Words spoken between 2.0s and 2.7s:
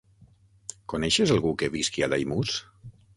a Daimús?